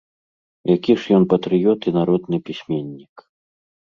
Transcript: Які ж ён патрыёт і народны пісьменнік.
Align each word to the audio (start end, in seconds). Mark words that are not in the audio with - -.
Які 0.75 0.93
ж 1.01 1.17
ён 1.17 1.27
патрыёт 1.33 1.79
і 1.91 1.93
народны 1.99 2.37
пісьменнік. 2.47 3.15